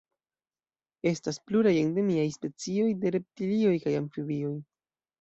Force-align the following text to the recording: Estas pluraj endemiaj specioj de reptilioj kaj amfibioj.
Estas 1.11 1.39
pluraj 1.51 1.75
endemiaj 1.83 2.25
specioj 2.39 2.91
de 3.05 3.15
reptilioj 3.19 3.79
kaj 3.89 3.99
amfibioj. 4.03 4.57